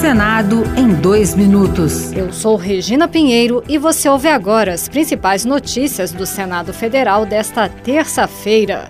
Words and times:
Senado 0.00 0.62
em 0.78 0.94
dois 0.94 1.34
minutos. 1.34 2.10
Eu 2.12 2.32
sou 2.32 2.56
Regina 2.56 3.06
Pinheiro 3.06 3.62
e 3.68 3.76
você 3.76 4.08
ouve 4.08 4.28
agora 4.28 4.72
as 4.72 4.88
principais 4.88 5.44
notícias 5.44 6.10
do 6.10 6.24
Senado 6.24 6.72
Federal 6.72 7.26
desta 7.26 7.68
terça-feira. 7.68 8.88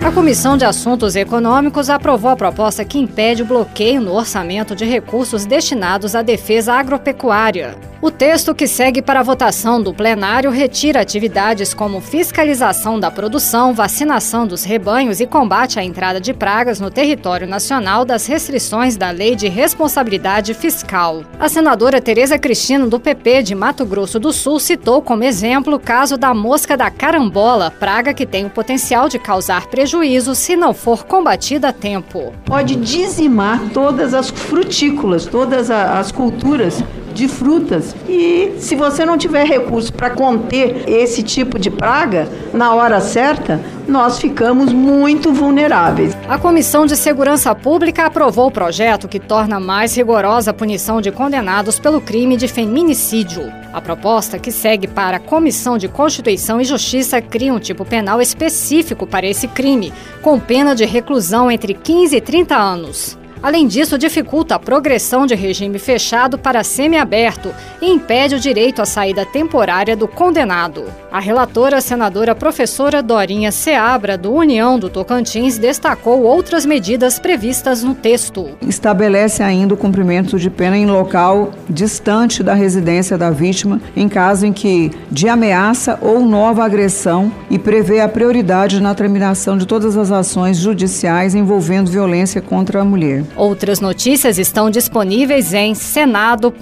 A 0.00 0.10
Comissão 0.10 0.56
de 0.56 0.64
Assuntos 0.64 1.14
Econômicos 1.14 1.88
aprovou 1.88 2.32
a 2.32 2.36
proposta 2.36 2.84
que 2.84 2.98
impede 2.98 3.42
o 3.42 3.46
bloqueio 3.46 4.00
no 4.00 4.12
orçamento 4.12 4.74
de 4.74 4.84
recursos 4.84 5.46
destinados 5.46 6.16
à 6.16 6.22
defesa 6.22 6.74
agropecuária. 6.74 7.76
O 8.00 8.12
texto 8.12 8.54
que 8.54 8.68
segue 8.68 9.02
para 9.02 9.18
a 9.18 9.24
votação 9.24 9.82
do 9.82 9.92
plenário 9.92 10.52
retira 10.52 11.00
atividades 11.00 11.74
como 11.74 12.00
fiscalização 12.00 13.00
da 13.00 13.10
produção, 13.10 13.74
vacinação 13.74 14.46
dos 14.46 14.62
rebanhos 14.62 15.18
e 15.18 15.26
combate 15.26 15.80
à 15.80 15.82
entrada 15.82 16.20
de 16.20 16.32
pragas 16.32 16.78
no 16.78 16.92
território 16.92 17.44
nacional 17.44 18.04
das 18.04 18.24
restrições 18.28 18.96
da 18.96 19.10
Lei 19.10 19.34
de 19.34 19.48
Responsabilidade 19.48 20.54
Fiscal. 20.54 21.24
A 21.40 21.48
senadora 21.48 22.00
Tereza 22.00 22.38
Cristina, 22.38 22.86
do 22.86 23.00
PP 23.00 23.42
de 23.42 23.56
Mato 23.56 23.84
Grosso 23.84 24.20
do 24.20 24.32
Sul, 24.32 24.60
citou 24.60 25.02
como 25.02 25.24
exemplo 25.24 25.74
o 25.74 25.80
caso 25.80 26.16
da 26.16 26.32
mosca 26.32 26.76
da 26.76 26.92
carambola, 26.92 27.68
praga 27.68 28.14
que 28.14 28.24
tem 28.24 28.46
o 28.46 28.50
potencial 28.50 29.08
de 29.08 29.18
causar 29.18 29.66
prejuízo 29.66 30.36
se 30.36 30.54
não 30.54 30.72
for 30.72 31.04
combatida 31.04 31.70
a 31.70 31.72
tempo. 31.72 32.32
Pode 32.46 32.76
dizimar 32.76 33.60
todas 33.74 34.14
as 34.14 34.30
frutícolas, 34.30 35.26
todas 35.26 35.68
as 35.68 36.12
culturas 36.12 36.80
de 37.18 37.26
frutas. 37.26 37.94
E 38.08 38.54
se 38.58 38.76
você 38.76 39.04
não 39.04 39.18
tiver 39.18 39.44
recurso 39.44 39.92
para 39.92 40.10
conter 40.10 40.84
esse 40.88 41.22
tipo 41.22 41.58
de 41.58 41.68
praga 41.68 42.28
na 42.54 42.72
hora 42.72 43.00
certa, 43.00 43.60
nós 43.88 44.18
ficamos 44.18 44.72
muito 44.72 45.32
vulneráveis. 45.32 46.16
A 46.28 46.38
Comissão 46.38 46.86
de 46.86 46.96
Segurança 46.96 47.52
Pública 47.54 48.06
aprovou 48.06 48.46
o 48.46 48.52
projeto 48.52 49.08
que 49.08 49.18
torna 49.18 49.58
mais 49.58 49.96
rigorosa 49.96 50.52
a 50.52 50.54
punição 50.54 51.00
de 51.00 51.10
condenados 51.10 51.80
pelo 51.80 52.00
crime 52.00 52.36
de 52.36 52.46
feminicídio. 52.46 53.52
A 53.72 53.80
proposta, 53.80 54.38
que 54.38 54.52
segue 54.52 54.86
para 54.86 55.16
a 55.16 55.20
Comissão 55.20 55.76
de 55.76 55.88
Constituição 55.88 56.60
e 56.60 56.64
Justiça, 56.64 57.20
cria 57.20 57.52
um 57.52 57.58
tipo 57.58 57.84
penal 57.84 58.22
específico 58.22 59.06
para 59.06 59.26
esse 59.26 59.48
crime, 59.48 59.92
com 60.22 60.38
pena 60.38 60.74
de 60.74 60.84
reclusão 60.84 61.50
entre 61.50 61.74
15 61.74 62.16
e 62.16 62.20
30 62.20 62.56
anos. 62.56 63.18
Além 63.42 63.66
disso, 63.66 63.96
dificulta 63.96 64.56
a 64.56 64.58
progressão 64.58 65.24
de 65.24 65.34
regime 65.34 65.78
fechado 65.78 66.36
para 66.36 66.64
semiaberto 66.64 67.54
e 67.80 67.88
impede 67.88 68.34
o 68.34 68.40
direito 68.40 68.82
à 68.82 68.84
saída 68.84 69.24
temporária 69.24 69.96
do 69.96 70.08
condenado. 70.08 70.84
A 71.10 71.20
relatora, 71.20 71.80
senadora 71.80 72.34
professora 72.34 73.02
Dorinha 73.02 73.52
Seabra, 73.52 74.18
do 74.18 74.32
União 74.32 74.78
do 74.78 74.90
Tocantins, 74.90 75.56
destacou 75.56 76.22
outras 76.22 76.66
medidas 76.66 77.18
previstas 77.18 77.82
no 77.82 77.94
texto. 77.94 78.48
Estabelece 78.66 79.42
ainda 79.42 79.74
o 79.74 79.76
cumprimento 79.76 80.38
de 80.38 80.50
pena 80.50 80.76
em 80.76 80.86
local 80.86 81.52
distante 81.70 82.42
da 82.42 82.54
residência 82.54 83.16
da 83.16 83.30
vítima, 83.30 83.80
em 83.96 84.08
caso 84.08 84.46
em 84.46 84.52
que 84.52 84.90
de 85.10 85.28
ameaça 85.28 85.98
ou 86.02 86.20
nova 86.20 86.64
agressão, 86.64 87.32
e 87.48 87.58
prevê 87.58 88.00
a 88.00 88.08
prioridade 88.08 88.80
na 88.80 88.94
tramitação 88.94 89.56
de 89.56 89.66
todas 89.66 89.96
as 89.96 90.10
ações 90.10 90.58
judiciais 90.58 91.34
envolvendo 91.34 91.90
violência 91.90 92.40
contra 92.42 92.80
a 92.80 92.84
mulher. 92.84 93.24
Outras 93.36 93.80
notícias 93.80 94.38
estão 94.38 94.70
disponíveis 94.70 95.52
em 95.52 95.74
senado.leg.br 95.74 96.52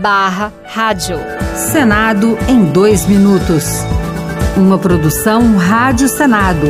barra 0.00 0.52
rádio. 0.64 1.18
Senado 1.54 2.38
em 2.48 2.64
dois 2.66 3.06
minutos. 3.06 3.64
Uma 4.56 4.78
produção 4.78 5.56
Rádio 5.56 6.08
Senado. 6.08 6.66